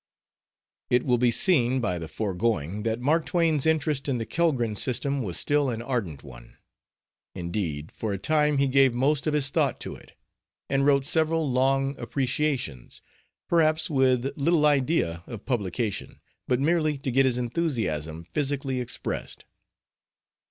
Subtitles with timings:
[0.89, 5.21] It will be seen by the foregoing that Mark Twain's interest in the Kellgren system
[5.21, 6.57] was still an ardent one.
[7.35, 10.13] Indeed, for a time he gave most of his thought to it,
[10.71, 13.03] and wrote several long appreciations,
[13.47, 19.45] perhaps with little idea of publication, but merely to get his enthusiasm physically expressed.